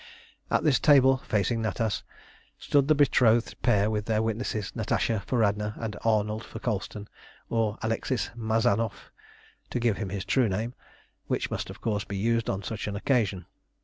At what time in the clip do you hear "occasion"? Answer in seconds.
12.95-13.45